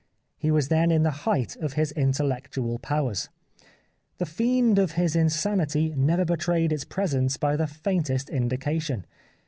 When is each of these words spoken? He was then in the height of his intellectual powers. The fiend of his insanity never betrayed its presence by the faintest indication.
He 0.39 0.49
was 0.49 0.69
then 0.69 0.89
in 0.89 1.03
the 1.03 1.11
height 1.29 1.55
of 1.57 1.73
his 1.73 1.91
intellectual 1.91 2.79
powers. 2.79 3.29
The 4.17 4.25
fiend 4.25 4.79
of 4.79 4.93
his 4.93 5.15
insanity 5.15 5.93
never 5.95 6.25
betrayed 6.25 6.73
its 6.73 6.85
presence 6.85 7.37
by 7.37 7.55
the 7.55 7.67
faintest 7.67 8.27
indication. 8.27 9.05